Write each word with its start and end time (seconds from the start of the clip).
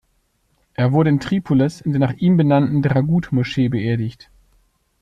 Er 0.73 0.93
wurde 0.93 1.11
in 1.11 1.19
Tripolis 1.19 1.79
in 1.79 1.91
der 1.91 1.99
nach 1.99 2.13
ihm 2.13 2.35
benannten 2.35 2.81
Dragut-Moschee 2.81 3.69
beerdigt. 3.69 4.31